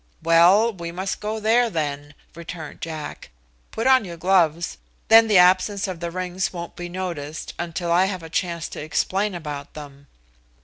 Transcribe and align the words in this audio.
"Well, 0.23 0.73
we 0.73 0.91
must 0.91 1.19
go 1.19 1.39
there, 1.39 1.69
then," 1.69 2.15
returned 2.33 2.81
Jack. 2.81 3.29
"Put 3.69 3.85
on 3.85 4.03
your 4.03 4.17
gloves, 4.17 4.79
then 5.09 5.27
the 5.27 5.37
absence 5.37 5.87
of 5.87 5.99
the 5.99 6.09
rings 6.09 6.51
won't 6.51 6.75
be 6.75 6.89
noticed 6.89 7.53
until 7.59 7.91
I 7.91 8.05
have 8.05 8.23
a 8.23 8.27
chance 8.31 8.67
to 8.69 8.81
explain 8.81 9.35
about 9.35 9.75
them." 9.75 10.07